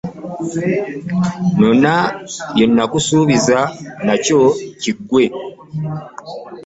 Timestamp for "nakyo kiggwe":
4.05-5.23